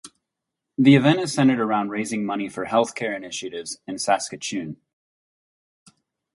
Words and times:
The 0.79 0.95
event 0.95 1.19
is 1.19 1.31
centered 1.31 1.59
around 1.59 1.89
raising 1.91 2.25
money 2.25 2.49
for 2.49 2.65
healthcare 2.65 3.15
initiatives 3.15 3.77
in 3.85 3.99
Saskatchewan. 3.99 4.77